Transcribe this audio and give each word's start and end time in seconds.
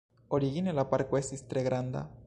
Origine 0.37 0.73
la 0.79 0.87
parko 0.95 1.21
estis 1.21 1.47
tre 1.53 1.67
granda. 1.69 2.05